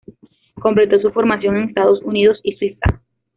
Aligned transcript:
Completó 0.55 0.99
su 0.99 1.11
formación 1.11 1.57
en 1.57 1.63
Estados 1.65 2.01
Unidos 2.01 2.39
y 2.41 2.53
Suiza. 2.55 2.99